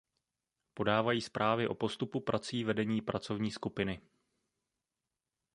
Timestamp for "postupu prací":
1.75-2.63